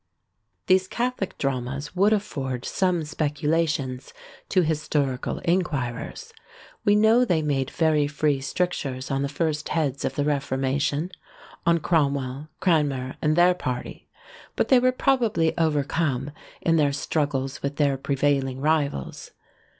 [0.65, 4.15] These Catholic dramas would afford some speculations
[4.49, 6.33] to historical inquirers:
[6.83, 11.11] we know they made very free strictures on the first heads of the Reformation,
[11.67, 14.07] on Cromwell, Cranmer, and their party;
[14.55, 16.31] but they were probably overcome
[16.61, 19.29] in their struggles with their prevailing rivals.